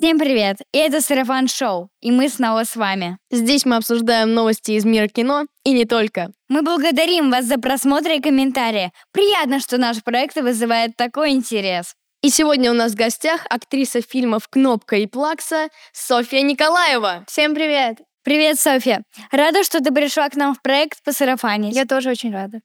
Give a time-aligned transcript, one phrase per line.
[0.00, 0.58] Всем привет!
[0.72, 3.18] И это Сарафан Шоу, и мы снова с вами.
[3.32, 6.30] Здесь мы обсуждаем новости из мира кино и не только.
[6.48, 8.92] Мы благодарим вас за просмотр и комментарии.
[9.10, 11.96] Приятно, что наш проект вызывает такой интерес.
[12.22, 17.24] И сегодня у нас в гостях актриса фильмов «Кнопка» и «Плакса» Софья Николаева.
[17.26, 17.98] Всем привет!
[18.22, 19.02] Привет, Софья!
[19.32, 21.70] Рада, что ты пришла к нам в проект по сарафане.
[21.70, 22.60] Я тоже очень рада.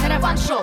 [0.00, 0.62] Сарафан Шоу.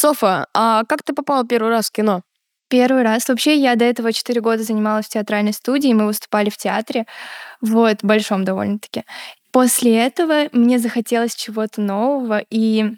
[0.00, 2.22] Софа, а как ты попала первый раз в кино?
[2.68, 3.28] Первый раз.
[3.28, 7.04] Вообще, я до этого 4 года занималась в театральной студии, мы выступали в театре,
[7.60, 9.04] вот, большом довольно-таки.
[9.52, 12.92] После этого мне захотелось чего-то нового, и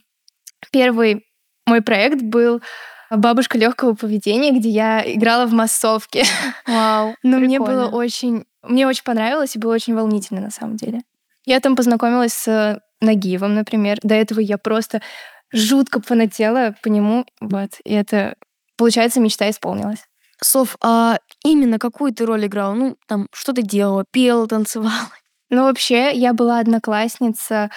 [0.71, 1.27] первый
[1.67, 2.63] мой проект был
[3.11, 6.23] «Бабушка легкого поведения», где я играла в массовке.
[6.69, 7.89] Вау, Но мне прикольно.
[7.89, 8.45] было очень...
[8.63, 11.01] Мне очень понравилось и было очень волнительно, на самом деле.
[11.47, 13.99] Я там познакомилась с Нагиевым, например.
[14.05, 15.03] До этого я просто
[15.53, 17.27] жутко фанатела по нему.
[17.41, 17.71] Вот.
[17.85, 18.37] И это,
[18.77, 20.05] получается, мечта исполнилась.
[20.43, 22.75] Соф, а именно какую ты роль играла?
[22.75, 24.05] Ну, там, что ты делала?
[24.11, 25.11] Пела, танцевала?
[25.51, 27.71] Ну, вообще, я была одноклассница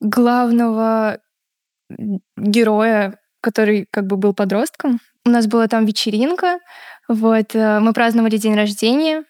[0.00, 1.20] главного
[2.36, 5.00] героя, который как бы был подростком.
[5.24, 6.58] У нас была там вечеринка,
[7.08, 9.24] вот, э, мы праздновали день рождения.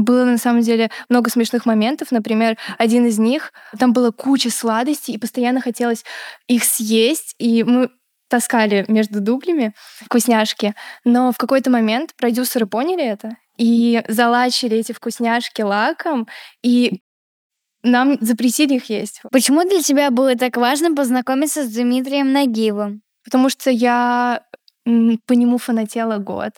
[0.00, 2.10] Было на самом деле много смешных моментов.
[2.10, 6.04] Например, один из них, там была куча сладостей, и постоянно хотелось
[6.48, 7.90] их съесть, и мы
[8.28, 10.74] таскали между дублями вкусняшки.
[11.04, 16.28] Но в какой-то момент продюсеры поняли это и залачили эти вкусняшки лаком,
[16.62, 17.02] и
[17.82, 19.20] нам запретили их есть.
[19.30, 23.02] Почему для тебя было так важно познакомиться с Дмитрием Нагиевым?
[23.24, 24.44] Потому что я
[25.26, 26.52] по нему фанатела год.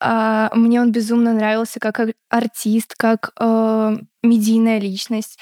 [0.00, 5.38] А, Мне он безумно нравился как ар- артист, как э, медийная личность.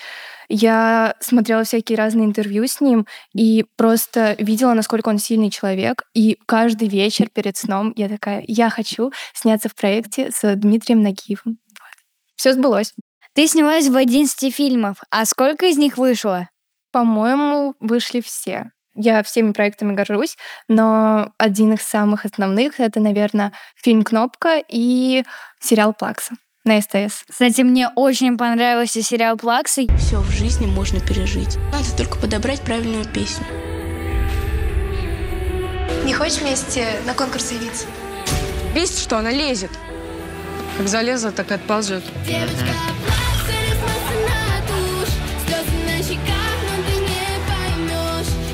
[0.49, 6.03] Я смотрела всякие разные интервью с ним и просто видела, насколько он сильный человек.
[6.15, 11.59] И каждый вечер перед сном я такая, я хочу сняться в проекте с Дмитрием Нагиевым.
[12.37, 12.95] Все сбылось.
[13.35, 16.49] Ты снялась в 11 фильмов, а сколько из них вышло?
[16.93, 18.71] По-моему, вышли все.
[19.01, 20.37] Я всеми проектами горжусь,
[20.67, 25.23] но один из самых основных— это, наверное, фильм «Кнопка» и
[25.61, 27.23] сериал «Плакса» на СТС.
[27.31, 29.83] Кстати, мне очень понравился сериал «Плакса».
[29.99, 31.59] Все в жизни можно пережить.
[31.71, 33.47] Надо только подобрать правильную песню.
[36.05, 37.87] Не хочешь вместе на конкурс явиться?
[38.75, 39.71] Бесит, что она лезет.
[40.77, 42.03] Как залезла, так и отползет.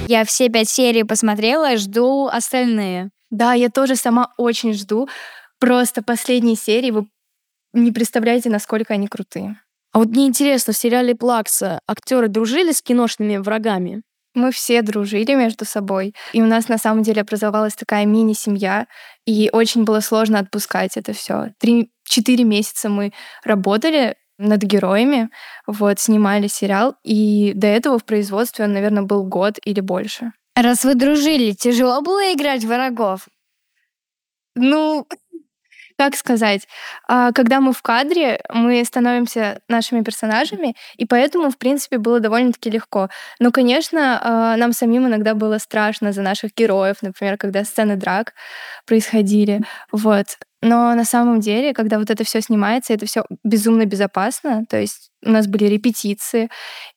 [0.06, 3.10] Я все пять серий посмотрела, жду остальные.
[3.30, 5.08] Да, я тоже сама очень жду.
[5.58, 7.06] Просто последние серии, вы
[7.72, 9.58] не представляете, насколько они крутые.
[9.92, 14.02] А вот мне интересно, в сериале «Плакса» актеры дружили с киношными врагами?
[14.34, 18.88] Мы все дружили между собой, и у нас на самом деле образовалась такая мини-семья,
[19.24, 21.52] и очень было сложно отпускать это все.
[21.60, 23.12] Три-четыре месяца мы
[23.44, 25.30] работали над героями,
[25.66, 30.32] вот, снимали сериал, и до этого в производстве он, наверное, был год или больше.
[30.56, 33.26] Раз вы дружили, тяжело было играть врагов?
[34.54, 35.06] Ну,
[35.98, 36.66] как сказать,
[37.08, 42.70] а, когда мы в кадре, мы становимся нашими персонажами, и поэтому, в принципе, было довольно-таки
[42.70, 43.08] легко.
[43.40, 48.34] Но, конечно, а, нам самим иногда было страшно за наших героев, например, когда сцены драк
[48.86, 49.62] происходили,
[49.92, 50.38] вот.
[50.64, 54.64] Но на самом деле, когда вот это все снимается, это все безумно безопасно.
[54.66, 56.48] То есть у нас были репетиции,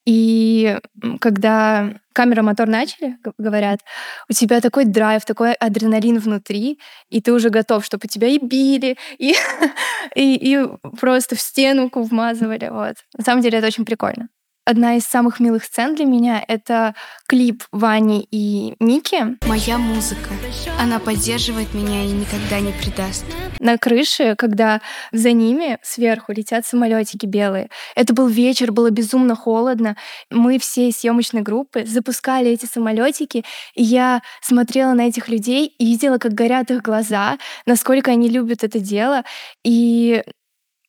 [0.05, 0.79] и
[1.19, 3.81] когда камера мотор начали, говорят,
[4.29, 6.79] у тебя такой драйв, такой адреналин внутри,
[7.09, 9.35] и ты уже готов, чтобы тебя и били, и,
[10.15, 10.67] и, и
[10.97, 12.69] просто в стенку вмазывали.
[12.71, 12.95] Вот.
[13.17, 14.29] На самом деле это очень прикольно.
[14.67, 16.93] Одна из самых милых сцен для меня— это
[17.25, 20.31] клип Вани и Ники Моя музыка.
[20.77, 23.23] Она поддерживает меня и никогда не предаст.
[23.61, 24.81] на крыше, когда
[25.13, 27.69] за ними сверху летят самолетики белые.
[27.95, 29.95] Это был вечер, было безумно холодно.
[30.29, 35.85] Мы все из съемочной группы запускали эти самолетики, и я смотрела на этих людей и
[35.85, 39.23] видела, как горят их глаза, насколько они любят это дело,
[39.63, 40.25] и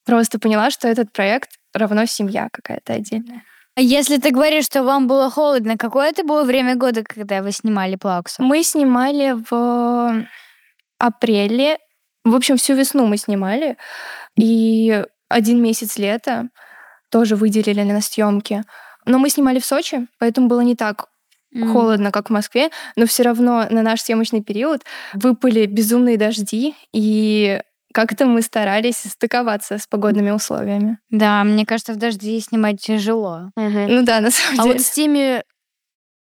[0.04, 3.44] просто поняла, что этот проект равно семья какая-то отдельная.
[3.80, 7.94] Если ты говоришь, что вам было холодно, какое это было время года, когда вы снимали
[7.94, 8.42] «Плаксу»?
[8.42, 10.26] Мы снимали в
[10.98, 11.78] апреле.
[12.24, 13.76] В общем, всю весну мы снимали.
[14.36, 16.48] И один месяц лета
[17.10, 18.64] тоже выделили на съемки.
[19.06, 21.06] Но мы снимали в Сочи, поэтому было не так
[21.54, 21.72] М.
[21.72, 24.82] холодно, как в Москве, но все равно на наш съемочный период
[25.14, 30.98] выпали безумные дожди, и как-то мы старались стыковаться с погодными условиями.
[31.10, 33.50] Да, мне кажется, в дожди снимать тяжело.
[33.56, 34.74] Ну да, на самом А деле.
[34.74, 35.42] вот с теми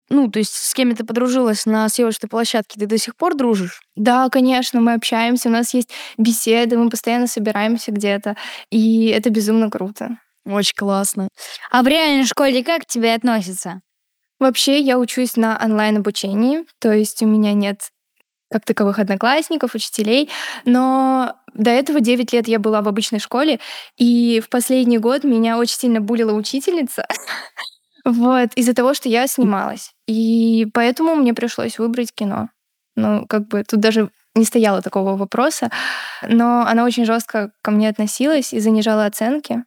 [0.09, 3.81] ну, то есть с кем ты подружилась на съемочной площадке, ты до сих пор дружишь?
[3.95, 8.35] Да, конечно, мы общаемся, у нас есть беседы, мы постоянно собираемся где-то,
[8.69, 10.19] и это безумно круто.
[10.45, 11.29] Очень классно.
[11.71, 13.81] А в реальной школе как к тебе относятся?
[14.39, 17.89] Вообще, я учусь на онлайн-обучении, то есть у меня нет
[18.56, 20.30] как таковых одноклассников, учителей,
[20.63, 23.60] но до этого 9 лет я была в обычной школе,
[23.98, 27.06] и в последний год меня очень сильно булила учительница,
[28.06, 29.92] вот, из-за того, что я снималась.
[30.07, 32.48] И поэтому мне пришлось выбрать кино.
[32.96, 35.69] Ну, как бы тут даже не стояло такого вопроса,
[36.25, 39.66] но она очень жестко ко мне относилась и занижала оценки.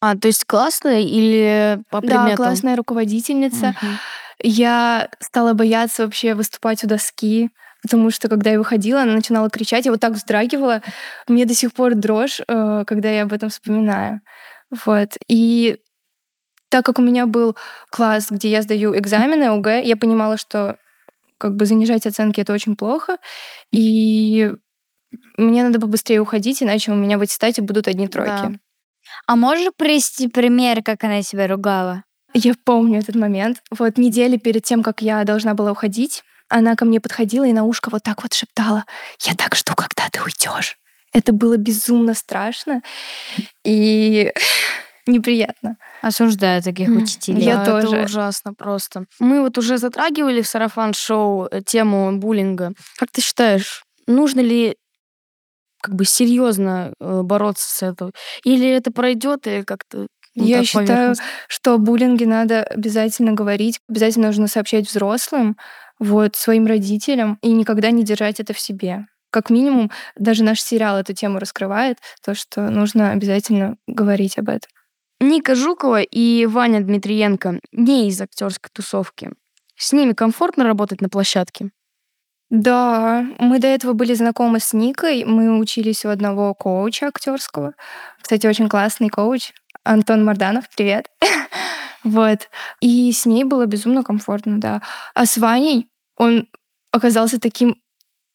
[0.00, 2.28] А, то есть классная или по предметам?
[2.28, 3.74] Да, классная руководительница.
[4.40, 7.50] Я стала бояться вообще выступать у доски,
[7.82, 10.82] потому что когда я выходила, она начинала кричать, я вот так вздрагивала.
[11.28, 14.20] Мне до сих пор дрожь, э, когда я об этом вспоминаю.
[14.84, 15.16] Вот.
[15.28, 15.78] И
[16.68, 17.56] так как у меня был
[17.90, 20.78] класс, где я сдаю экзамены ОГЭ, я понимала, что
[21.36, 23.18] как бы занижать оценки это очень плохо,
[23.72, 24.52] и
[25.36, 28.30] мне надо побыстрее уходить, иначе у меня в аттестате будут одни тройки.
[28.30, 28.52] Да.
[29.26, 32.04] А можешь привести пример, как она себя ругала?
[32.32, 33.62] Я помню этот момент.
[33.70, 37.64] Вот недели перед тем, как я должна была уходить, она ко мне подходила и на
[37.64, 38.84] ушко вот так вот шептала:
[39.20, 40.78] "Я так жду, когда ты уйдешь".
[41.12, 42.82] Это было безумно страшно
[43.64, 44.32] и
[45.06, 45.76] неприятно.
[46.00, 47.42] Осуждаю таких учителей.
[47.42, 47.96] Я Да, тоже.
[47.96, 49.04] Это ужасно просто.
[49.18, 52.72] Мы вот уже затрагивали в сарафан-шоу э, тему буллинга.
[52.96, 54.76] Как ты считаешь, нужно ли
[55.82, 58.12] как бы серьезно э, бороться с этим?
[58.44, 61.14] Или это пройдет и как-то ну, Я считаю,
[61.48, 65.58] что о буллинге надо обязательно говорить, обязательно нужно сообщать взрослым,
[66.02, 69.06] вот, своим родителям, и никогда не держать это в себе.
[69.30, 74.68] Как минимум, даже наш сериал эту тему раскрывает, то, что нужно обязательно говорить об этом.
[75.20, 79.30] Ника Жукова и Ваня Дмитриенко не из актерской тусовки.
[79.76, 81.70] С ними комфортно работать на площадке?
[82.50, 87.74] Да, мы до этого были знакомы с Никой, мы учились у одного коуча актерского.
[88.20, 89.52] Кстати, очень классный коуч.
[89.84, 91.06] Антон Марданов, привет.
[92.04, 92.48] Вот.
[92.80, 94.82] И с ней было безумно комфортно, да.
[95.14, 96.48] А с Ваней он
[96.90, 97.76] оказался таким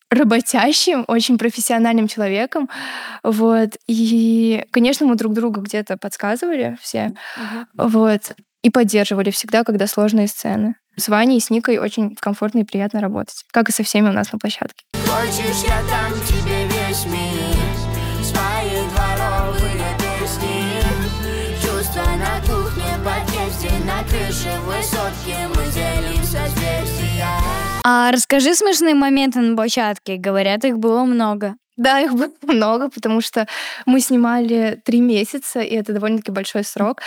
[0.10, 2.70] работящим, очень профессиональным человеком.
[3.24, 3.78] Вот.
[3.88, 7.14] И, конечно, мы друг другу где-то подсказывали все.
[7.78, 8.34] Вот.
[8.64, 10.76] И поддерживали всегда, когда сложные сцены.
[10.96, 13.44] С Ваней и с Никой очень комфортно и приятно работать.
[13.52, 14.84] Как и со всеми у нас на площадке.
[14.94, 17.58] Хочешь, я дам тебе весь мир
[18.24, 20.82] Свои дворовые песни
[21.62, 26.17] Чувства на кухне, подъезде, на крыше высотки Мы делим
[27.90, 30.18] А расскажи смешные моменты на площадке.
[30.18, 31.56] Говорят, их было много.
[31.78, 33.48] Да, их было много, потому что
[33.86, 37.00] мы снимали три месяца, и это довольно-таки большой срок.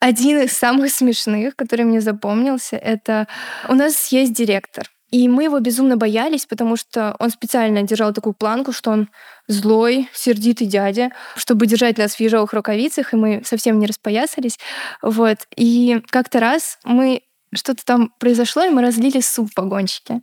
[0.00, 3.28] Один из самых смешных, который мне запомнился, это
[3.68, 4.88] у нас есть директор.
[5.10, 9.10] И мы его безумно боялись, потому что он специально держал такую планку, что он
[9.48, 14.58] злой, сердитый дядя, чтобы держать нас в ежовых рукавицах, и мы совсем не распоясались.
[15.02, 15.40] Вот.
[15.56, 17.20] И как-то раз мы
[17.54, 20.20] что-то там произошло, и мы разлили суп в вагончике.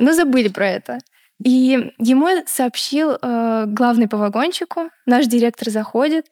[0.00, 0.98] Но забыли про это.
[1.42, 6.26] И ему сообщил э, главный по вагончику, наш директор заходит,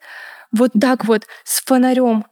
[0.53, 2.25] вот так вот с фонарем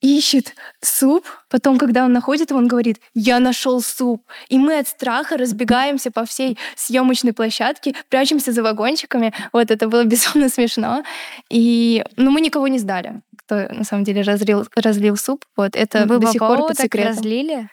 [0.00, 4.22] ищет суп, потом, когда он находит его, он говорит, я нашел суп.
[4.48, 9.32] И мы от страха разбегаемся по всей съемочной площадке, прячемся за вагончиками.
[9.52, 11.04] Вот это было безумно смешно.
[11.48, 15.44] И, ну, мы никого не сдали, кто на самом деле разлил, разлил суп.
[15.56, 17.14] Вот это Вы до по сих пор под так секретом.
[17.14, 17.70] разлили?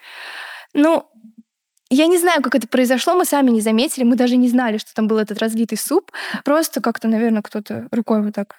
[0.72, 1.06] Ну,
[1.90, 4.94] я не знаю, как это произошло, мы сами не заметили, мы даже не знали, что
[4.94, 6.10] там был этот разлитый суп.
[6.42, 8.54] Просто как-то, наверное, кто-то рукой вот так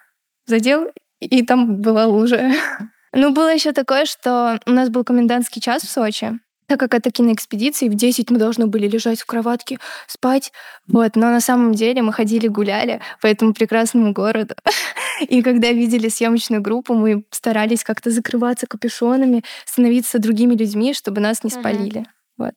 [0.45, 2.51] задел, и там была лужа.
[3.13, 7.11] Ну, было еще такое, что у нас был комендантский час в Сочи, так как это
[7.11, 9.77] киноэкспедиция, и в 10 мы должны были лежать в кроватке,
[10.07, 10.51] спать.
[10.87, 11.15] Вот.
[11.15, 14.55] Но на самом деле мы ходили, гуляли по этому прекрасному городу.
[15.29, 21.43] И когда видели съемочную группу, мы старались как-то закрываться капюшонами, становиться другими людьми, чтобы нас
[21.43, 22.05] не спалили.
[22.37, 22.55] Вот.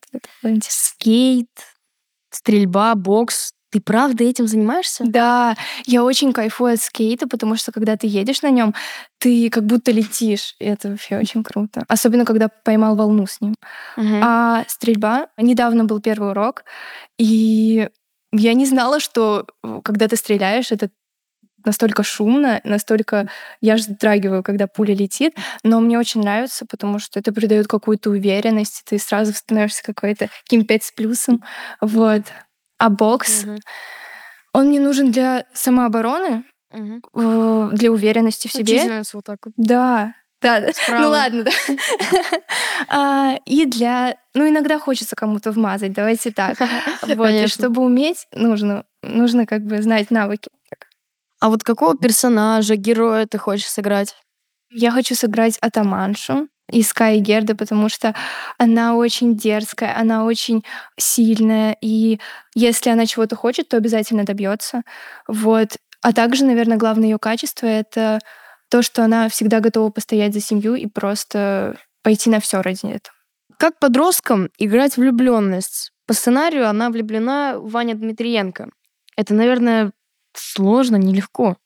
[0.63, 1.49] Скейт,
[2.31, 3.53] стрельба, бокс.
[3.69, 5.03] Ты правда этим занимаешься?
[5.05, 5.55] Да,
[5.85, 8.73] я очень кайфую от скейта, потому что когда ты едешь на нем,
[9.19, 10.55] ты как будто летишь.
[10.59, 11.83] И это вообще очень круто.
[11.87, 13.55] Особенно, когда поймал волну с ним.
[13.97, 14.21] Мгм.
[14.23, 16.63] А стрельба, недавно был первый урок,
[17.17, 17.89] и
[18.31, 20.89] я не знала, что э, когда ты стреляешь, это
[21.65, 23.29] настолько шумно, настолько...
[23.61, 28.09] Я же вздрагиваю, когда пуля летит, но мне очень нравится, потому что это придает какую-то
[28.09, 31.43] уверенность, ты сразу становишься какой-то каким 5 с плюсом.
[31.81, 32.23] Вот.
[32.77, 33.57] А бокс, Мгм.
[34.53, 38.75] он мне нужен для самообороны, э, для уверенности в себе.
[38.75, 39.53] Учительница вот так вот.
[39.57, 40.71] Да, Да.
[40.73, 41.01] Справа.
[41.01, 41.51] ну ладно, да.
[42.89, 44.15] А, И для...
[44.35, 46.57] Ну, иногда хочется кому-то вмазать, давайте так.
[47.01, 50.49] Вот, и чтобы уметь, нужно, нужно как бы знать навыки.
[51.39, 54.15] А вот какого персонажа, героя ты хочешь сыграть?
[54.71, 58.13] Я хочу сыграть атаманшу из Каи Герды, потому что
[58.57, 60.63] она очень дерзкая, она очень
[60.97, 62.19] сильная, и
[62.55, 64.83] если она чего-то хочет, то обязательно добьется.
[65.27, 65.77] Вот.
[66.01, 68.19] А также, наверное, главное ее качество— это
[68.69, 73.15] то, что она всегда готова постоять за семью и просто пойти на все ради этого.
[73.57, 75.91] Как подросткам играть влюбленность?
[76.05, 78.69] По сценарию она влюблена в Ваня Дмитриенко.
[79.15, 79.91] Это, наверное,
[80.33, 81.57] сложно, нелегко.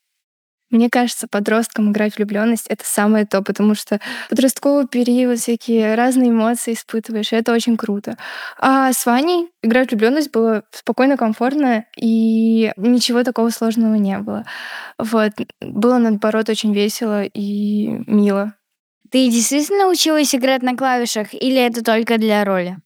[0.72, 4.00] Мне кажется, подросткам играть влюбленность это самое то, потому что
[4.30, 8.16] подростковый период, всякие разные эмоции испытываешь, и это очень круто.
[8.58, 14.44] А с Ваней играть влюбленность было спокойно, комфортно, и ничего такого сложного не было.
[14.98, 15.32] Вот.
[15.60, 18.54] Было, наоборот, очень весело и мило.
[19.10, 22.78] Ты действительно училась играть на клавишах или это только для роли?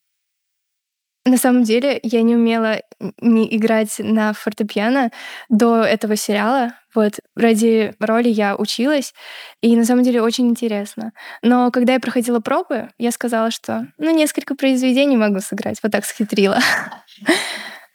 [1.27, 2.81] На самом деле, я не умела
[3.21, 5.11] не играть на фортепиано
[5.49, 6.75] до этого сериала.
[6.95, 9.13] Вот, ради роли я училась,
[9.61, 11.13] и на самом деле очень интересно.
[11.43, 15.81] Но когда я проходила пробы, я сказала, что ну, несколько произведений могу сыграть.
[15.83, 16.61] Вот так схитрила.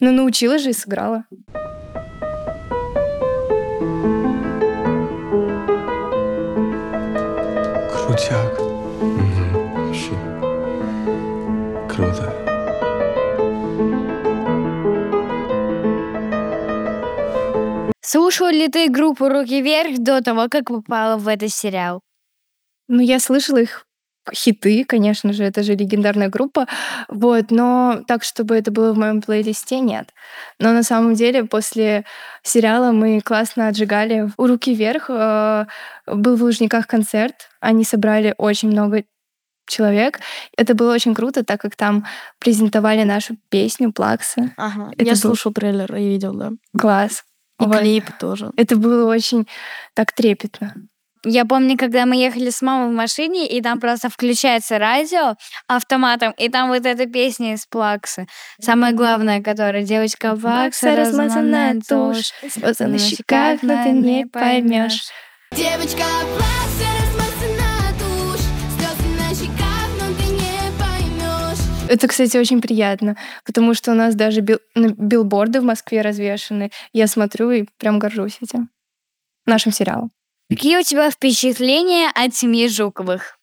[0.03, 1.25] Ну, научилась же и сыграла.
[7.93, 8.60] Крутяк.
[18.01, 22.01] Слушала ли ты группу «Руки вверх» до того, как попала в этот сериал?
[22.87, 23.85] Ну, я слышала их
[24.33, 26.67] хиты, конечно же, это же легендарная группа,
[27.09, 30.09] вот, но так, чтобы это было в моем плейлисте, нет.
[30.59, 32.05] Но на самом деле после
[32.43, 34.29] сериала мы классно отжигали.
[34.37, 35.65] У «Руки вверх» э,
[36.07, 39.03] был в Лужниках концерт, они собрали очень много
[39.67, 40.19] человек.
[40.57, 42.05] Это было очень круто, так как там
[42.39, 44.51] презентовали нашу песню «Плакса».
[44.57, 44.91] Ага.
[44.93, 46.51] Это Я был- слушал трейлер и видел, да.
[46.77, 47.23] Класс.
[47.61, 47.79] И Вот.
[47.79, 48.51] клип тоже.
[48.57, 49.47] Это было очень
[49.93, 50.73] так трепетно.
[51.23, 55.35] Я помню, когда мы ехали с мамой в машине, и там просто включается радио
[55.67, 58.25] автоматом, и там вот эта песня из Плаксы.
[58.59, 62.33] Самое главное, которая девочка Плакса, размазанная тушь,
[62.79, 65.11] на щеках, но ты не поймешь.
[65.51, 66.05] Девочка,
[66.37, 67.00] плакса,
[71.91, 76.71] Это, кстати, очень приятно, потому что у нас даже бил- билборды в Москве развешаны.
[76.93, 78.69] Я смотрю и прям горжусь этим.
[79.45, 80.11] Нашим сериалом.
[80.49, 83.37] Какие у тебя впечатления от семьи Жуковых?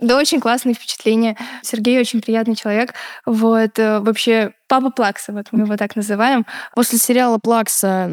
[0.00, 1.36] Да, очень классные впечатления.
[1.62, 2.94] Сергей очень приятный человек.
[3.26, 6.44] Вот, э, вообще, папа Плакса, вот мы его так называем.
[6.74, 8.10] После сериала Плакса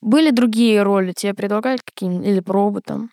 [0.00, 1.12] были другие роли?
[1.12, 2.26] Тебе предлагают какие-нибудь?
[2.26, 3.10] Или пробы там?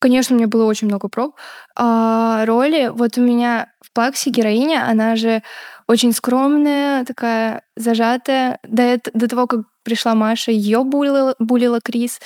[0.00, 1.36] Конечно, у меня было очень много проб.
[1.76, 5.42] А роли, вот у меня в Плаксе героиня, она же
[5.86, 8.58] очень скромная, такая зажатая.
[8.62, 12.18] До, эт- до того, как пришла Маша, ее булила, булила Крис.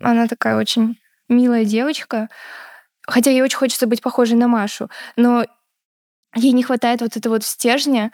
[0.00, 2.28] Она такая очень милая девочка.
[3.06, 4.88] Хотя ей очень хочется быть похожей на Машу.
[5.16, 5.46] Но
[6.34, 8.12] ей не хватает вот этого вот стержня,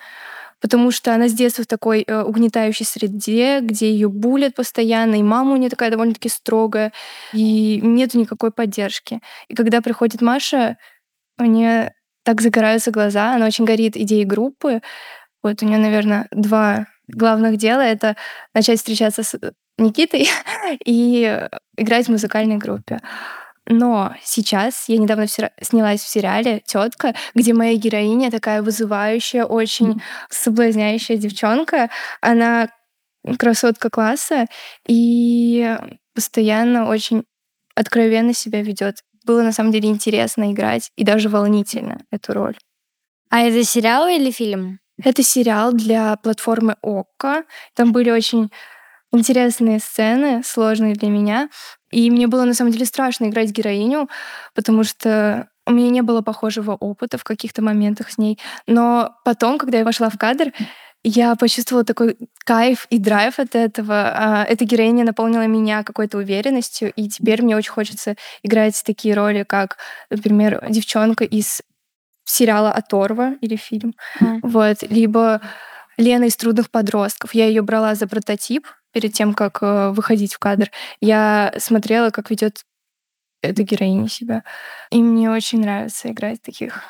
[0.63, 5.23] потому что она с детства в такой э, угнетающей среде, где ее булят постоянно, и
[5.23, 6.93] мама у нее такая довольно-таки строгая,
[7.33, 9.21] и нету никакой поддержки.
[9.49, 10.79] И когда приходит Маша,
[11.39, 11.93] у нее
[12.25, 14.81] так загораются глаза, она очень горит идеей группы.
[15.43, 18.17] Вот у нее, наверное, два главных дела— это
[18.55, 19.37] начать встречаться с
[19.79, 20.29] Никитой
[20.85, 23.01] и играть в музыкальной группе.
[23.67, 31.17] Но сейчас я недавно снялась в сериале Тетка, где моя героиня такая вызывающая, очень соблазняющая
[31.17, 31.89] девчонка.
[32.21, 32.71] Она
[33.39, 34.47] красотка класса
[34.89, 35.77] и
[36.15, 37.25] постоянно очень
[37.75, 38.97] откровенно себя ведет.
[39.25, 42.59] Было на самом деле интересно играть и даже волнительно эту роль.
[43.31, 44.81] А это сериал или фильм?
[45.03, 47.45] Это сериал для платформы ОККО.
[47.75, 48.51] Там были очень
[49.13, 51.49] интересные сцены, сложные для меня.
[51.93, 54.09] И мне было на самом деле страшно играть героиню,
[54.55, 58.39] потому что у меня не было похожего опыта в каких-то моментах с ней.
[58.67, 60.53] Но потом, когда я вошла в кадр,
[61.05, 64.13] я почувствовала такой кайф и драйв от этого.
[64.15, 69.43] А, Эта героиня наполнила меня какой-то уверенностью, и теперь мне очень хочется играть такие роли,
[69.43, 69.79] как,
[70.11, 71.63] например, девчонка из
[72.25, 73.95] сериала «Оторва» или фильм.
[74.21, 74.41] Мгм.
[74.43, 74.83] Вот.
[74.83, 75.41] Либо
[75.97, 77.35] Лена из «Трудных подростков».
[77.35, 80.71] Я ее брала за прототип перед тем, как э, выходить в кадр.
[81.01, 82.65] Я смотрела, как ведет
[83.43, 84.45] эта героиня себя.
[84.91, 86.83] И мне очень нравится играть таких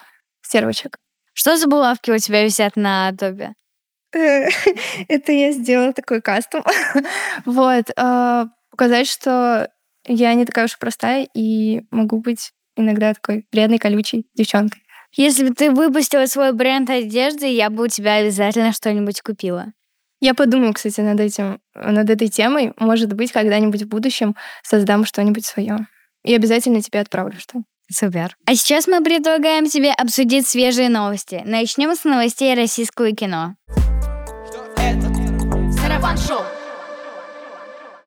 [0.43, 0.97] стервочек.
[1.35, 3.55] Что за булавки у тебя висят на топе?
[4.13, 6.65] Это я сделала такой кастом.
[7.47, 7.91] Вот.
[7.97, 9.71] э, Показать, что
[10.07, 14.83] я не такая уж простая и могу быть иногда такой вредной, колючей девчонкой.
[15.15, 19.73] Если бы ты выпустила свой бренд одежды, я бы у тебя обязательно что-нибудь купила.
[20.23, 22.75] Я подумаю, кстати, над этим, над этой темой.
[22.79, 25.89] Может быть, когда-нибудь в будущем создам что-нибудь свое.
[26.23, 27.63] И обязательно тебе отправлю что.
[27.91, 28.37] Супер.
[28.47, 31.43] А сейчас мы предлагаем тебе обсудить свежие новости.
[31.45, 33.57] Начнем с новостей российского кино.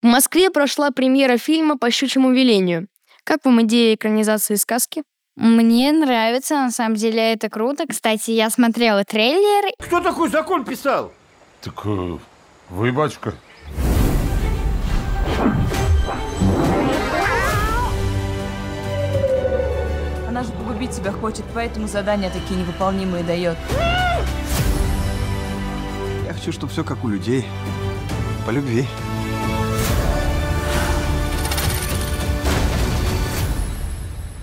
[0.01, 2.87] В Москве прошла премьера фильма «По щучьему велению».
[3.25, 5.03] Как вам идея экранизации сказки?
[5.35, 7.83] Мне нравится, на самом деле это круто.
[7.85, 9.73] Кстати, я смотрела трейлер.
[9.79, 11.11] Кто такой закон писал?
[11.65, 12.17] Так э,
[12.69, 13.33] вы, батюшка.
[20.27, 23.57] Она же погубить тебя хочет, поэтому задания такие невыполнимые дает.
[26.27, 27.47] Я хочу, чтобы все как у людей.
[28.45, 28.85] По любви.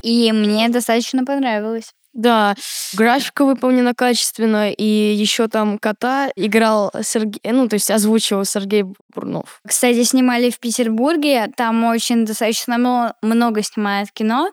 [0.03, 1.95] И мне достаточно понравилось.
[2.13, 2.55] Да,
[2.93, 9.61] графика выполнена качественно, и еще там кота играл Сергей, ну, то есть озвучивал Сергей Бурнов.
[9.67, 14.53] Кстати, снимали в Петербурге, там очень достаточно много снимают кино.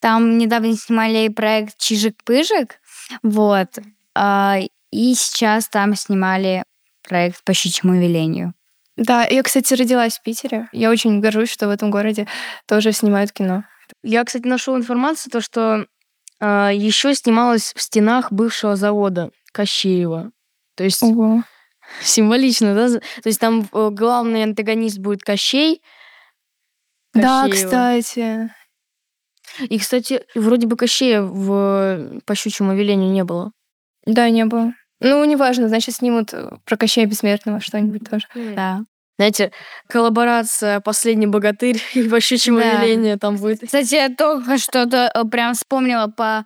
[0.00, 2.76] Там недавно снимали проект «Чижик-пыжик»,
[3.22, 3.68] вот,
[4.14, 4.58] а,
[4.90, 6.64] и сейчас там снимали
[7.06, 8.54] проект «По щучьему велению».
[8.96, 10.68] Да, я, кстати, родилась в Питере.
[10.72, 12.26] Я очень горжусь, что в этом городе
[12.66, 13.64] тоже снимают кино.
[14.02, 15.86] Я, кстати, нашел информацию, то, что
[16.40, 20.32] э, еще снималось в стенах бывшего завода Кощеева.
[20.76, 21.42] То есть Ого.
[22.02, 22.88] символично, да?
[23.22, 25.82] То есть там э, главный антагонист будет Кощей.
[27.14, 27.66] Да, Кощеева.
[27.66, 28.50] кстати.
[29.60, 33.52] И, кстати, вроде бы Кощея в «По щучьему велению» не было.
[34.04, 34.72] Да, не было.
[35.00, 38.26] Ну, неважно, значит, снимут э, про Кощея Бессмертного что-нибудь тоже.
[38.34, 38.80] Да.
[39.18, 39.50] Знаете,
[39.88, 42.82] коллаборация «Последний богатырь» и «По щучьему Да.
[42.82, 43.60] велению» там будет.
[43.64, 46.44] Кстати, я только что-то э, прям вспомнила по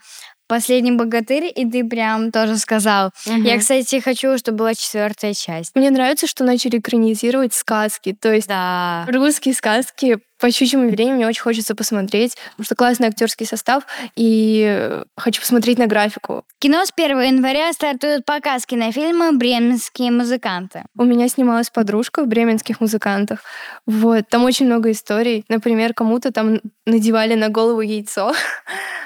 [0.49, 3.11] «Последний богатырь», и ты прям тоже сказал.
[3.25, 5.77] Я, кстати, хочу, чтобы была четвертая часть.
[5.77, 8.17] Мне нравится, что начали экранизировать сказки.
[8.21, 9.07] То есть Да.
[9.09, 13.85] русские сказки по щучьему велению мне очень хочется посмотреть, потому что классный актерский состав,
[14.17, 16.45] и э, хочу посмотреть на графику.
[16.59, 20.85] Кино с 1 января стартуют показ кинофильма «Бременские музыканты».
[20.97, 23.41] У меня снималась подружка в бременских музыкантах.
[23.87, 25.45] Вот, там очень много историй.
[25.49, 28.33] Например, кому-то там надевали на голову яйцо.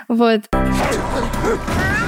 [0.06, 0.42] Вот.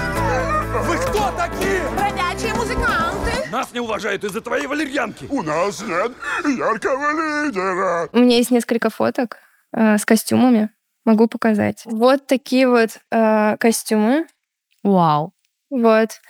[3.56, 5.24] Нас не уважают из-за твоей валерьянки.
[5.30, 6.12] У нас нет
[6.58, 8.06] яркого лидера.
[8.12, 9.38] У меня есть несколько фоток
[9.72, 10.68] э, с костюмами.
[11.06, 11.80] Могу показать.
[11.86, 14.26] Вот такие вот э, костюмы.
[14.82, 15.32] Вау.
[15.70, 16.20] Вот.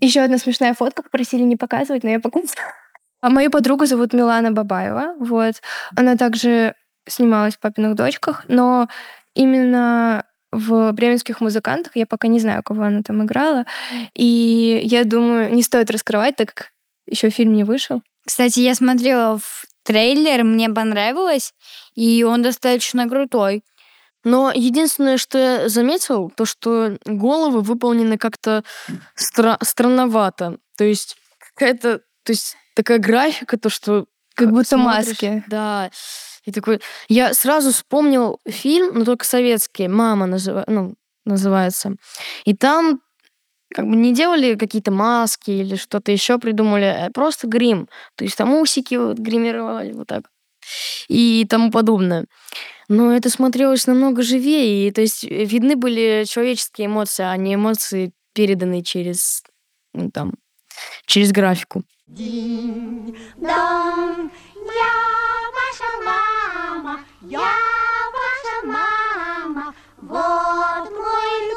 [0.00, 1.04] Еще одна смешная фотка.
[1.04, 2.72] Попросили не показывать, но я показала.
[3.20, 5.14] А мою подругу зовут Милана Бабаева.
[5.20, 5.62] Вот.
[5.94, 6.74] Она также
[7.06, 8.88] снималась в «Папиных дочках», но
[9.34, 13.66] именно в «Бременских музыкантах» я пока не знаю, кого она там играла.
[14.14, 16.70] И я думаю, не стоит раскрывать, так как
[17.06, 18.02] еще фильм не вышел.
[18.26, 21.52] Кстати, я смотрела в трейлер, мне понравилось,
[21.94, 23.62] и он достаточно крутой.
[24.24, 28.64] Но единственное, что я заметил, то что головы выполнены как-то
[29.16, 30.56] стра- странновато.
[30.78, 35.44] То есть какая-то, то есть такая графика, то что Как будто смотришь, маски.
[35.46, 35.90] Да.
[36.44, 41.96] И такой, я сразу вспомнил фильм, но только советский, "Мама" называ- ну, называется.
[42.44, 43.00] И там
[43.74, 47.88] как бы не делали какие-то маски или что-то еще придумали, а просто грим.
[48.14, 50.24] То есть там усики вот гримировали вот так
[51.08, 52.26] и тому подобное.
[52.88, 57.54] Но это смотрелось намного живее, и то есть э, видны были человеческие эмоции, а не
[57.54, 59.42] эмоции, переданные через,
[59.94, 60.34] ну, там,
[61.06, 61.82] через графику.
[62.06, 65.23] Дом, я
[65.74, 67.52] ваша мама, я
[68.14, 71.54] ваша мама, вот мой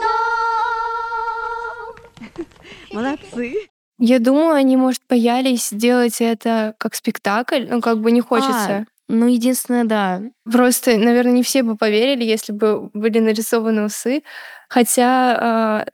[2.33, 2.45] дом.
[2.93, 3.69] Молодцы.
[3.99, 8.85] Я думаю, они, может, боялись сделать это как спектакль, ну, как бы не хочется.
[9.09, 10.21] Ну, единственное, да.
[10.43, 14.21] Просто, наверное, не все бы поверили, если бы были нарисованы усы.
[14.67, 15.85] Хотя а,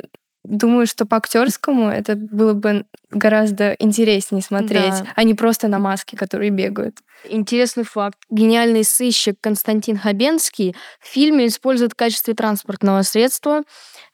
[0.43, 5.07] думаю, что по актерскому это было бы гораздо интереснее смотреть, Да.
[5.15, 6.97] а не просто на маске, которые бегают.
[7.29, 8.17] Интересный факт.
[8.29, 13.63] Гениальный сыщик Константин Хабенский в фильме использует в качестве транспортного средства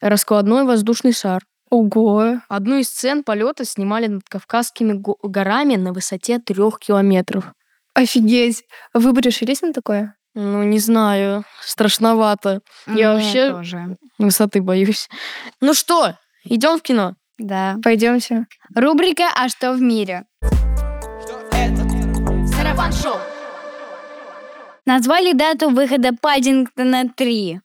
[0.02, 1.44] раскладной воздушный шар.
[1.72, 2.42] Ого!
[2.50, 7.46] Одну из сцен полета снимали над Кавказскими го- горами на высоте трех километров.
[7.94, 8.63] Офигеть!
[8.94, 10.15] Вы бы решились на такое?
[10.36, 12.62] Ну, не знаю, страшновато.
[12.88, 13.98] Я Мне вообще тоже.
[14.18, 15.10] высоты боюсь.
[15.62, 17.15] Ну что, идем в кино?
[17.38, 17.78] Да.
[17.84, 18.46] Пойдемте.
[18.76, 20.26] Рубрика «А что в мире?»
[22.92, 23.18] Шоу.
[24.86, 27.60] Назвали дату выхода Паддингтона 3.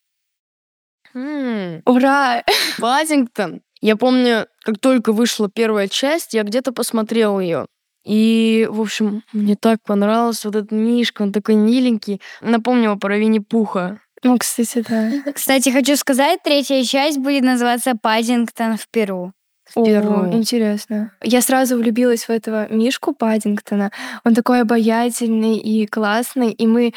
[1.14, 2.42] М, Ура!
[2.78, 3.62] Паддингтон.
[3.80, 7.66] Я помню, как только вышла первая часть, я где-то посмотрел ее.
[8.04, 12.20] И, в общем, мне так понравился вот этот Мишка, он такой миленький.
[12.40, 14.00] Напомнила про Винни-Пуха.
[14.22, 15.32] Ну, кстати, да.
[15.32, 19.32] Кстати, хочу сказать, третья часть будет называться «Паддингтон в Перу».
[19.74, 20.32] О, Перу.
[20.32, 21.12] интересно.
[21.22, 23.90] Я сразу влюбилась в этого Мишку Паддингтона.
[24.24, 26.92] Он такой обаятельный и классный, и мы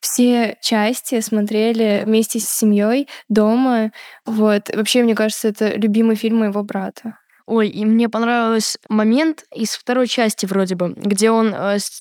[0.00, 3.92] все части смотрели вместе с семьей дома.
[4.26, 4.68] Вот.
[4.74, 7.18] Вообще, мне кажется, это любимый фильм моего брата.
[7.52, 12.00] Ой, и мне понравился момент из второй части вроде бы, где он э, с,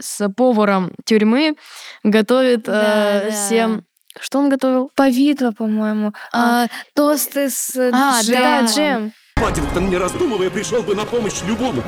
[0.00, 1.54] с поваром тюрьмы
[2.02, 3.30] готовит э, Да, да.
[3.30, 3.84] всем...
[4.18, 4.90] Что он готовил?
[4.96, 6.14] Повидло, по-моему.
[6.32, 8.26] А, тосты с А, джемом.
[8.26, 9.12] Да, джем.
[9.36, 11.84] Паддингтон, не раздумывая, пришел бы на помощь любому.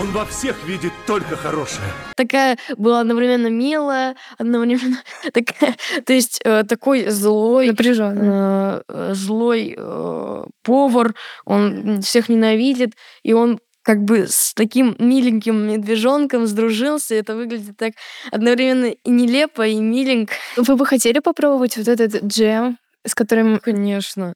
[0.00, 1.88] Он во всех видит только хорошее.
[2.14, 5.74] Такая была одновременно милая, одновременно такая...
[6.04, 7.66] То есть э, такой злой...
[7.66, 8.84] Напряженно.
[8.88, 12.92] э, злой э, повар, он всех ненавидит,
[13.24, 17.16] и он как бы с таким миленьким медвежонком сдружился.
[17.16, 17.94] Это выглядит так
[18.30, 20.34] одновременно и нелепо, и миленько.
[20.56, 23.58] Вы бы хотели попробовать вот этот джем, с которым...
[23.58, 24.34] Конечно.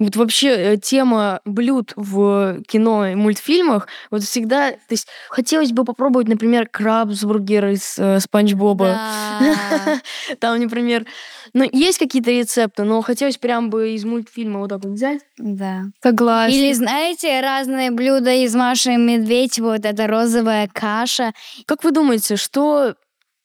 [0.00, 4.72] Вот вообще э, тема блюд в кино и мультфильмах вот всегда...
[4.72, 8.98] То есть хотелось бы попробовать, например, крабсбургер из э, Спанч Боба.
[9.40, 10.00] Да.
[10.40, 11.06] Там, например...
[11.52, 15.20] Ну, есть какие-то рецепты, но хотелось прям бы из мультфильма вот так вот взять.
[15.36, 15.82] Да.
[16.02, 16.54] Согласна.
[16.54, 21.32] Или знаете, разные блюда из Маши и Медведь, вот эта розовая каша.
[21.66, 22.94] Как вы думаете, что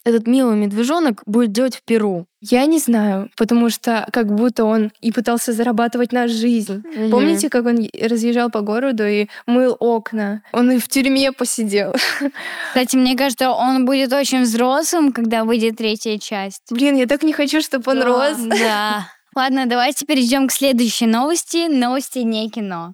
[0.06, 2.28] этот милый медвежонок будет делать в Перу?
[2.40, 6.84] Я не знаю, потому что как будто он и пытался зарабатывать на жизнь.
[6.96, 7.10] Мгм.
[7.10, 10.44] Помните, как он разъезжал по городу и мыл окна?
[10.54, 11.96] Он и в тюрьме посидел.
[12.70, 16.62] Кстати, мне кажется, он будет очень взрослым, когда выйдет третья часть.
[16.70, 18.38] Блин, я так не хочу, чтобы он Да, рос.
[18.46, 19.08] Да.
[19.36, 21.68] Ладно, давайте перейдем к следующей новости.
[21.68, 22.94] Новости не кино.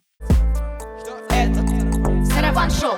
[2.34, 2.96] Сарафан-шоу.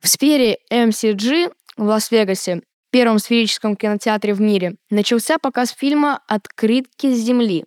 [0.00, 7.18] В сфере MCG в Лас-Вегасе, первом сферическом кинотеатре в мире, начался показ фильма «Открытки с
[7.18, 7.64] земли».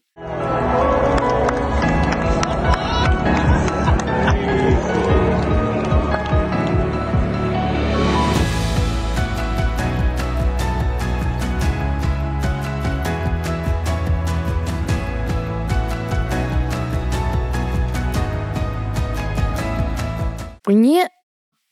[20.66, 21.10] Мне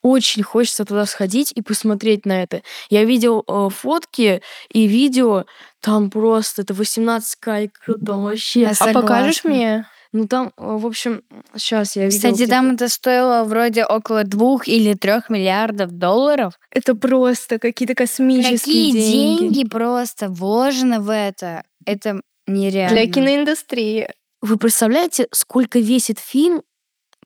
[0.01, 2.61] очень хочется туда сходить и посмотреть на это.
[2.89, 5.45] Я видел э, фотки и видео,
[5.79, 8.61] там просто это 18к, и круто вообще.
[8.61, 9.85] Я А покажешь мне?
[10.13, 11.21] Ну там, э, в общем,
[11.55, 12.17] сейчас я видел.
[12.17, 16.53] Кстати, где- там это стоило вроде около двух или трех миллиардов долларов.
[16.69, 19.39] Это просто какие-то космические Какие деньги.
[19.53, 21.63] деньги просто вложены в это?
[21.85, 22.97] Это нереально.
[22.97, 24.09] Для киноиндустрии.
[24.41, 26.61] Вы представляете, сколько весит фильм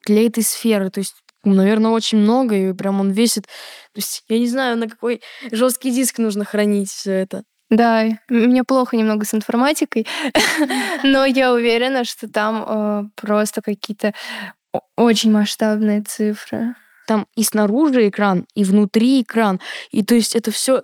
[0.06, 0.90] для этой сферы?
[0.92, 1.16] То есть,
[1.54, 3.44] наверное, очень много, и прям он весит.
[3.44, 7.44] То есть, я не знаю, на какой жесткий диск нужно хранить все это.
[7.70, 10.06] Да, мне плохо немного с информатикой,
[11.04, 14.14] но я уверена, что там э, просто какие-то
[14.96, 16.76] очень масштабные цифры.
[17.08, 19.60] Там и снаружи экран, и внутри экран.
[19.92, 20.84] И то есть это все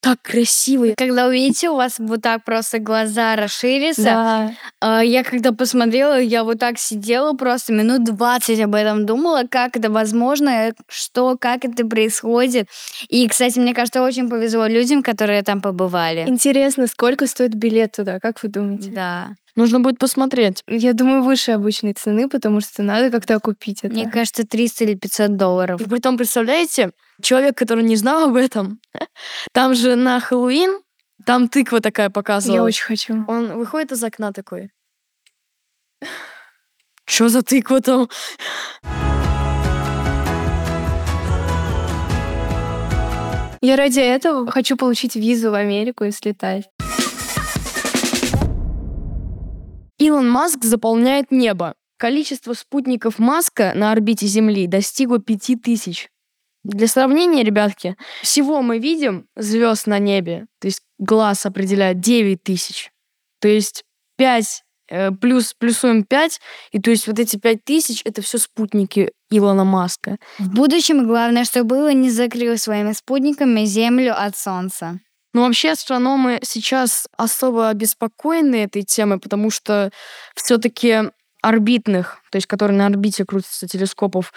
[0.00, 0.94] так красиво.
[0.96, 4.02] Когда увидите, у вас вот так просто глаза расширятся.
[4.02, 4.52] Да.
[4.80, 9.76] А, Я когда посмотрела, я вот так сидела просто минут 20 об этом думала, как
[9.76, 12.68] это возможно, что, как это происходит.
[13.08, 16.24] И, кстати, мне кажется, очень повезло людям, которые там побывали.
[16.28, 18.90] Интересно, сколько стоит билет туда, как вы думаете?
[18.90, 19.28] Да.
[19.56, 20.62] Нужно будет посмотреть.
[20.68, 23.94] Я думаю, выше обычной цены, потому что надо как-то окупить это.
[23.94, 25.80] Мне кажется, 300 или 500 долларов.
[25.80, 26.90] И притом, представляете,
[27.22, 28.80] человек, который не знал об этом,
[29.52, 30.80] там же на Хэллоуин,
[31.24, 32.56] там тыква такая показывалась.
[32.56, 33.24] Я очень хочу.
[33.26, 34.70] Он выходит из окна такой.
[37.06, 38.08] Что за тыква там?
[43.62, 46.68] Я ради этого хочу получить визу в Америку и слетать.
[49.98, 51.74] Илон Маск заполняет небо.
[51.98, 56.10] Количество спутников Маска на орбите Земли достигло 5000.
[56.66, 62.90] Для сравнения, ребятки, всего мы видим звезд на небе, то есть глаз определяет 9 тысяч.
[63.40, 63.84] То есть
[64.16, 66.40] 5 э, плюс плюсуем 5,
[66.72, 70.16] и то есть вот эти 5 тысяч это все спутники Илона Маска.
[70.40, 74.98] В будущем главное, чтобы было не закрыл своими спутниками Землю от Солнца.
[75.34, 79.90] Ну, вообще астрономы сейчас особо обеспокоены этой темой, потому что
[80.34, 81.10] все-таки
[81.42, 84.32] орбитных, то есть которые на орбите крутятся телескопов,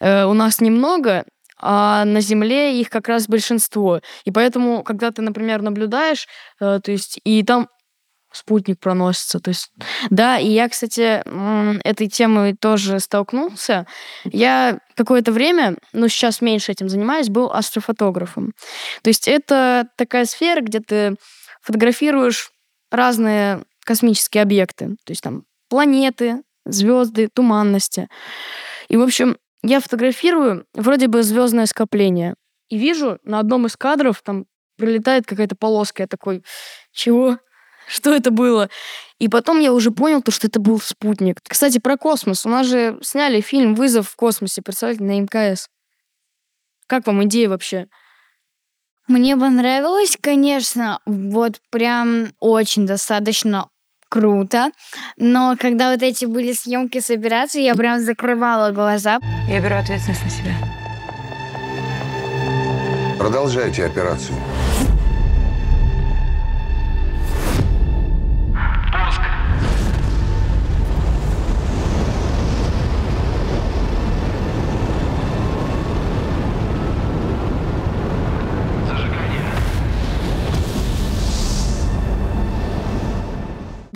[0.00, 1.24] э, у нас немного,
[1.60, 4.00] а на Земле их как раз большинство.
[4.24, 6.26] И поэтому, когда ты, например, наблюдаешь,
[6.60, 7.68] э, то есть и там
[8.34, 9.40] спутник проносится.
[9.40, 9.70] То есть,
[10.10, 11.22] да, и я, кстати,
[11.86, 13.86] этой темой тоже столкнулся.
[14.24, 18.52] Я какое-то время, ну, сейчас меньше этим занимаюсь, был астрофотографом.
[19.02, 21.14] То есть это такая сфера, где ты
[21.62, 22.50] фотографируешь
[22.90, 24.96] разные космические объекты.
[25.04, 28.08] То есть там планеты, звезды, туманности.
[28.88, 32.34] И, в общем, я фотографирую вроде бы звездное скопление.
[32.68, 34.46] И вижу на одном из кадров там
[34.76, 36.02] прилетает какая-то полоска.
[36.02, 36.44] Я такой,
[36.92, 37.38] чего?
[37.86, 38.68] Что это было?
[39.18, 41.40] И потом я уже понял, то, что это был спутник.
[41.46, 42.44] Кстати, про космос.
[42.44, 45.68] У нас же сняли фильм «Вызов в космосе», представляете, на МКС.
[46.86, 47.88] Как вам идея вообще?
[49.06, 53.68] Мне понравилось, конечно, вот прям очень достаточно
[54.14, 54.70] круто.
[55.16, 59.18] Но когда вот эти были съемки с операцией, я прям закрывала глаза.
[59.48, 60.54] Я беру ответственность на себя.
[63.18, 64.36] Продолжайте операцию.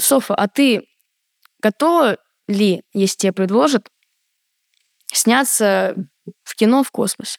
[0.08, 0.88] Софа, а ты
[1.60, 2.16] готова
[2.46, 3.88] ли, если тебе предложат,
[5.12, 5.94] сняться
[6.44, 7.38] в кино в космосе?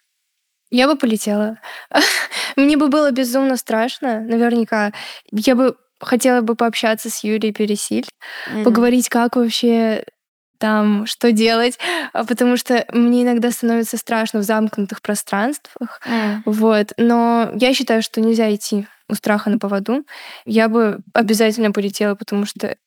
[0.70, 1.58] Я бы полетела.
[2.56, 4.94] Мне бы было безумно страшно, наверняка.
[5.32, 8.08] Я бы хотела бы пообщаться с Юлией Пересиль,
[8.50, 8.64] mm-hmm.
[8.64, 10.06] поговорить, как вообще
[10.60, 11.80] там, что делать,
[12.14, 16.42] а потому что мне иногда становится страшно в замкнутых пространствах, mm.
[16.46, 16.94] вот.
[16.98, 20.06] Но я считаю, что нельзя идти у страха на поводу.
[20.46, 22.78] Я бы обязательно полетела, потому что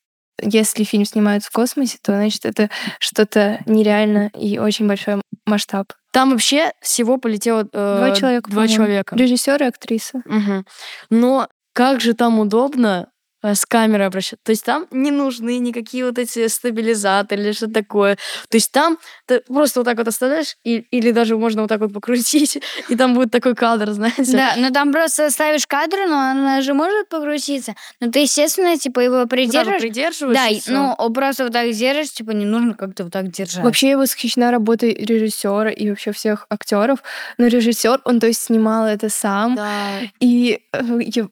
[0.40, 5.92] если фильм снимают в космосе, то значит это что-то нереально и очень большой масштаб.
[6.12, 8.50] Там вообще всего полетело э, два человека.
[8.50, 9.16] Два человека.
[9.16, 10.22] Режиссер и актриса.
[10.26, 10.64] Угу.
[11.10, 13.08] Но как же там удобно
[13.42, 14.44] с камерой обращаться.
[14.44, 18.16] То есть там не нужны никакие вот эти стабилизаторы или что-то такое.
[18.48, 21.80] То есть там ты просто вот так вот оставляешь, и, или даже можно вот так
[21.80, 24.32] вот покрутить, и там будет такой кадр, знаете.
[24.32, 27.74] Да, но там просто ставишь кадр, но она же может покрутиться.
[28.00, 29.80] Но ты, естественно, типа его придерживаешь.
[29.80, 33.64] придерживаешь Да, ну просто вот так держишь, типа не нужно как-то вот так держать.
[33.64, 37.02] Вообще я восхищена работой режиссера и вообще всех актеров.
[37.38, 39.54] Но режиссер, он то есть снимал это сам.
[39.56, 40.00] Да.
[40.20, 41.28] И э, я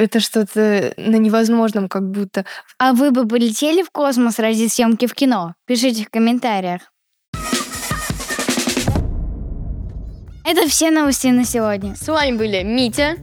[0.00, 2.44] это что-то на невозможном как будто.
[2.78, 5.54] А вы бы полетели в космос ради съемки в кино?
[5.66, 6.82] Пишите в комментариях.
[10.44, 11.94] Это все новости на сегодня.
[11.94, 13.16] С вами были Митя,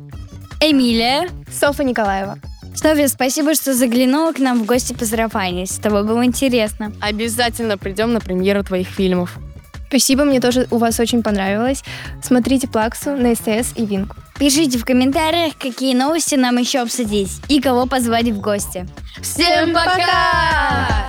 [0.61, 2.37] Эмилия, Софа Николаева.
[2.75, 5.65] Софья, спасибо, что заглянула к нам в гости по сарафане.
[5.65, 6.93] С тобой было интересно.
[7.01, 9.39] Обязательно придем на премьеру твоих фильмов.
[9.87, 11.83] Спасибо, мне тоже у вас очень понравилось.
[12.21, 14.15] Смотрите Плаксу на СТС и Винку.
[14.39, 18.87] Пишите в комментариях, какие новости нам еще обсудить и кого позвать в гости.
[19.21, 21.07] Всем пока!